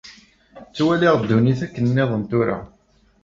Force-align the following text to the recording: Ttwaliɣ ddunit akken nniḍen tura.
Ttwaliɣ 0.67 1.15
ddunit 1.17 1.59
akken 1.65 1.83
nniḍen 1.89 2.23
tura. 2.29 2.57